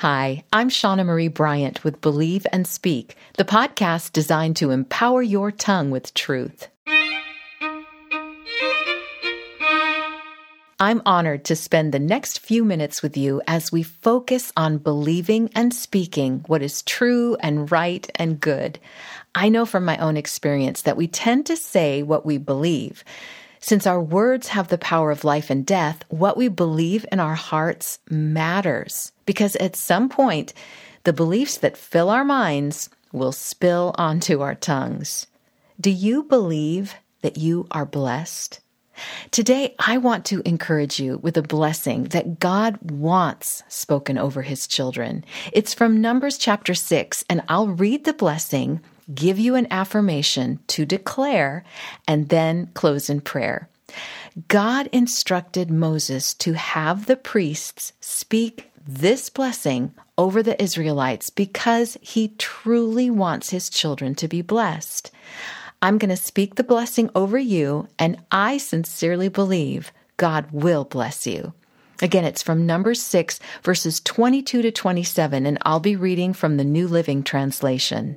[0.00, 5.50] Hi, I'm Shauna Marie Bryant with Believe and Speak, the podcast designed to empower your
[5.50, 6.68] tongue with truth.
[10.78, 15.50] I'm honored to spend the next few minutes with you as we focus on believing
[15.56, 18.78] and speaking what is true and right and good.
[19.34, 23.02] I know from my own experience that we tend to say what we believe.
[23.60, 27.34] Since our words have the power of life and death, what we believe in our
[27.34, 30.54] hearts matters because at some point,
[31.04, 35.26] the beliefs that fill our minds will spill onto our tongues.
[35.78, 38.60] Do you believe that you are blessed?
[39.30, 44.66] Today, I want to encourage you with a blessing that God wants spoken over his
[44.66, 45.26] children.
[45.52, 48.80] It's from Numbers chapter 6, and I'll read the blessing
[49.14, 51.64] give you an affirmation to declare,
[52.06, 53.68] and then close in prayer.
[54.48, 62.28] God instructed Moses to have the priests speak this blessing over the Israelites because he
[62.38, 65.10] truly wants his children to be blessed.
[65.80, 71.26] I'm going to speak the blessing over you, and I sincerely believe God will bless
[71.26, 71.52] you.
[72.00, 76.64] Again, it's from Numbers 6, verses 22 to 27, and I'll be reading from the
[76.64, 78.16] New Living Translation.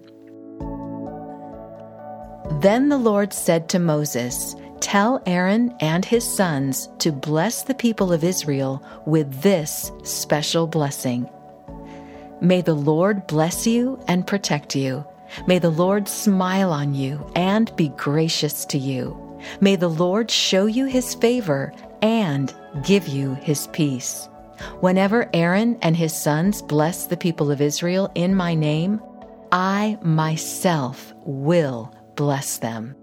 [2.61, 8.11] Then the Lord said to Moses, Tell Aaron and his sons to bless the people
[8.11, 11.29] of Israel with this special blessing.
[12.41, 15.05] May the Lord bless you and protect you.
[15.45, 19.17] May the Lord smile on you and be gracious to you.
[19.61, 22.53] May the Lord show you his favor and
[22.83, 24.27] give you his peace.
[24.79, 29.01] Whenever Aaron and his sons bless the people of Israel in my name,
[29.51, 32.95] I myself will bless them.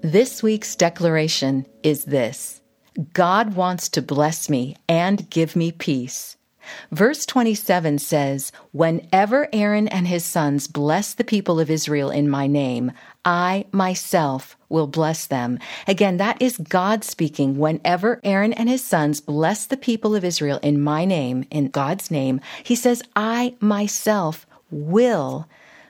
[0.00, 2.60] This week's declaration is this
[3.12, 6.36] God wants to bless me and give me peace.
[6.90, 12.46] Verse 27 says, Whenever Aaron and his sons bless the people of Israel in my
[12.46, 12.92] name,
[13.24, 15.58] I myself will bless them.
[15.86, 17.58] Again, that is God speaking.
[17.58, 22.10] Whenever Aaron and his sons bless the people of Israel in my name, in God's
[22.10, 25.46] name, he says, I myself will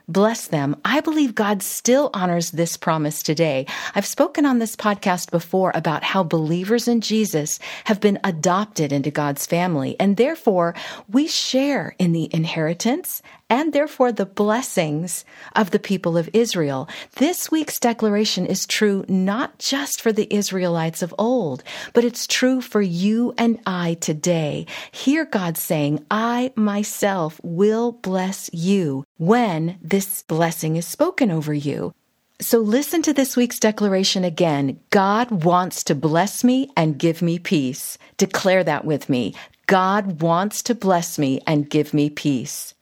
[0.09, 0.75] bless them.
[0.85, 3.67] I believe God still honors this promise today.
[3.95, 9.11] I've spoken on this podcast before about how believers in Jesus have been adopted into
[9.11, 10.75] God's family, and therefore
[11.09, 16.89] we share in the inheritance and therefore the blessings of the people of Israel.
[17.17, 22.61] This week's declaration is true not just for the Israelites of old, but it's true
[22.61, 24.67] for you and I today.
[24.93, 31.95] Hear God saying, I myself will bless you when this blessing is spoken over you.
[32.41, 34.79] So listen to this week's declaration again.
[34.91, 37.99] God wants to bless me and give me peace.
[38.17, 39.35] Declare that with me.
[39.67, 42.75] God wants to bless me and give me peace.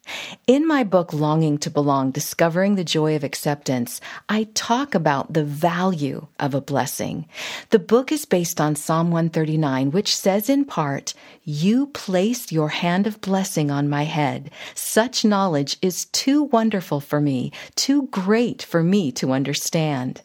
[0.46, 5.44] In my book, Longing to Belong Discovering the Joy of Acceptance, I talk about the
[5.44, 7.26] value of a blessing.
[7.70, 11.14] The book is based on Psalm 139, which says in part,
[11.44, 14.50] You placed your hand of blessing on my head.
[14.74, 20.22] Such knowledge is too wonderful for me, too great for me to understand.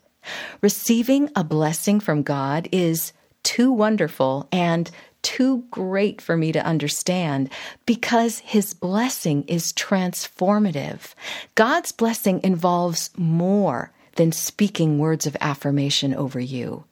[0.62, 4.92] Receiving a blessing from God is too wonderful and
[5.22, 7.50] too great for me to understand
[7.86, 11.14] because his blessing is transformative.
[11.56, 16.84] God's blessing involves more than speaking words of affirmation over you.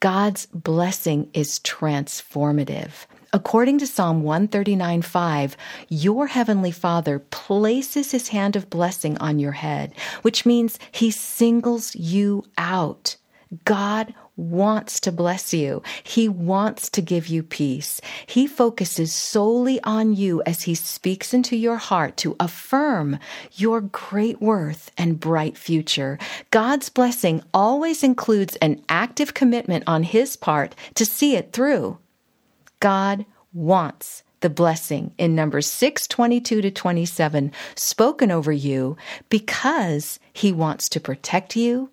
[0.00, 3.06] God's blessing is transformative.
[3.34, 5.56] According to Psalm 139 5,
[5.88, 11.94] your heavenly Father places his hand of blessing on your head, which means he singles
[11.94, 13.16] you out.
[13.64, 15.82] God wants to bless you.
[16.02, 18.00] He wants to give you peace.
[18.26, 23.18] He focuses solely on you as he speaks into your heart to affirm
[23.52, 26.18] your great worth and bright future.
[26.50, 31.98] God's blessing always includes an active commitment on his part to see it through.
[32.80, 38.96] God wants the blessing in Numbers 6 22 to 27 spoken over you
[39.28, 41.90] because he wants to protect you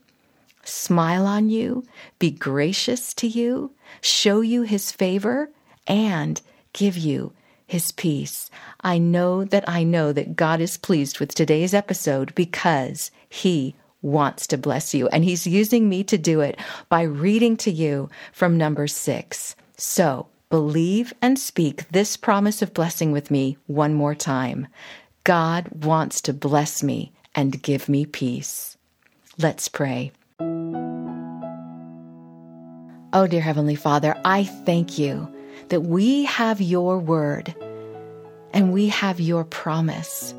[0.63, 1.83] smile on you,
[2.19, 3.71] be gracious to you,
[4.01, 5.51] show you his favor,
[5.88, 6.41] and
[6.73, 7.33] give you
[7.65, 8.50] his peace.
[8.81, 14.47] I know that I know that God is pleased with today's episode because he wants
[14.47, 18.57] to bless you, and he's using me to do it by reading to you from
[18.57, 19.56] number six.
[19.77, 24.67] So, believe and speak this promise of blessing with me one more time.
[25.23, 28.77] God wants to bless me and give me peace.
[29.38, 30.11] Let's pray.
[33.12, 35.33] Oh, dear Heavenly Father, I thank you
[35.69, 37.56] that we have your word
[38.53, 40.33] and we have your promise.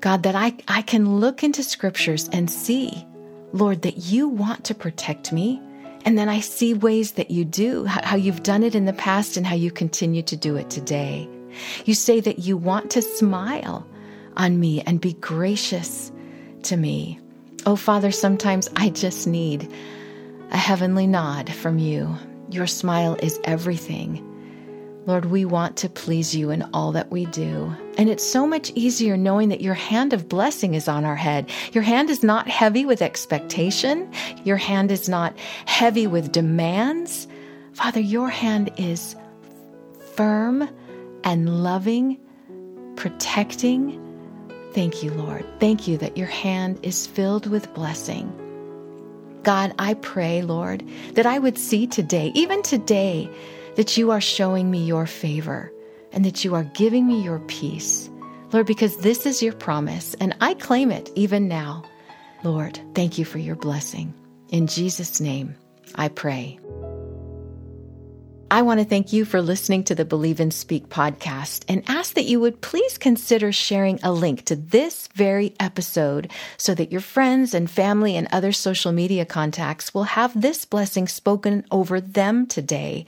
[0.00, 3.06] God, that I, I can look into scriptures and see,
[3.52, 5.60] Lord, that you want to protect me.
[6.04, 9.36] And then I see ways that you do, how you've done it in the past
[9.36, 11.28] and how you continue to do it today.
[11.84, 13.84] You say that you want to smile
[14.36, 16.12] on me and be gracious
[16.64, 17.18] to me.
[17.68, 19.68] Oh, Father, sometimes I just need
[20.52, 22.16] a heavenly nod from you.
[22.48, 24.22] Your smile is everything.
[25.06, 27.74] Lord, we want to please you in all that we do.
[27.98, 31.50] And it's so much easier knowing that your hand of blessing is on our head.
[31.72, 34.12] Your hand is not heavy with expectation.
[34.44, 35.36] Your hand is not
[35.66, 37.26] heavy with demands.
[37.72, 39.16] Father, your hand is
[40.14, 40.68] firm
[41.24, 42.16] and loving,
[42.94, 44.05] protecting.
[44.76, 45.46] Thank you, Lord.
[45.58, 48.30] Thank you that your hand is filled with blessing.
[49.42, 53.26] God, I pray, Lord, that I would see today, even today,
[53.76, 55.72] that you are showing me your favor
[56.12, 58.10] and that you are giving me your peace.
[58.52, 61.82] Lord, because this is your promise and I claim it even now.
[62.44, 64.12] Lord, thank you for your blessing.
[64.50, 65.56] In Jesus' name,
[65.94, 66.58] I pray.
[68.48, 72.14] I want to thank you for listening to the Believe and Speak podcast and ask
[72.14, 77.00] that you would please consider sharing a link to this very episode so that your
[77.00, 82.46] friends and family and other social media contacts will have this blessing spoken over them
[82.46, 83.06] today.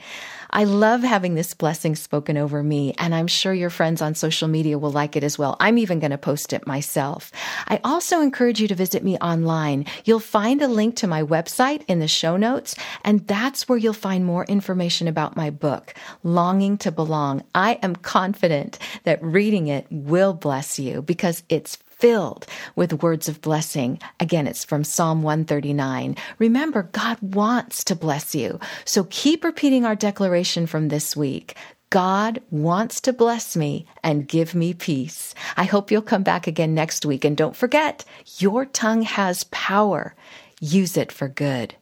[0.50, 4.48] I love having this blessing spoken over me, and I'm sure your friends on social
[4.48, 5.56] media will like it as well.
[5.60, 7.32] I'm even going to post it myself.
[7.66, 9.86] I also encourage you to visit me online.
[10.04, 12.74] You'll find a link to my website in the show notes,
[13.04, 17.42] and that's where you'll find more information about my book, Longing to Belong.
[17.54, 22.46] I am confident that reading it will bless you because it's filled
[22.76, 24.00] with words of blessing.
[24.20, 26.16] Again, it's from Psalm 139.
[26.38, 28.60] Remember, God wants to bless you.
[28.84, 31.56] So keep repeating our declaration from this week.
[31.90, 35.34] God wants to bless me and give me peace.
[35.56, 37.24] I hope you'll come back again next week.
[37.24, 38.04] And don't forget,
[38.36, 40.14] your tongue has power.
[40.60, 41.74] Use it for good.